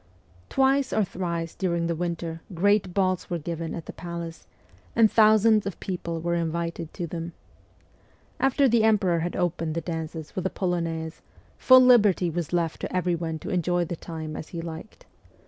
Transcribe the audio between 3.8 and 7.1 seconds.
the palace, and thousands of people were invited to